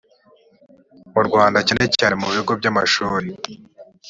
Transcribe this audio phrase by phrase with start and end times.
[1.13, 3.29] mu rwanda cyane cyane mu bigo by amashuri